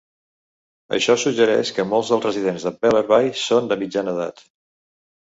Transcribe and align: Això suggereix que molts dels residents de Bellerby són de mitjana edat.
Això 0.95 1.15
suggereix 1.23 1.71
que 1.75 1.85
molts 1.91 2.09
dels 2.13 2.25
residents 2.27 2.65
de 2.67 2.71
Bellerby 2.85 3.29
són 3.41 3.69
de 3.73 3.77
mitjana 3.83 4.15
edat. 4.15 4.43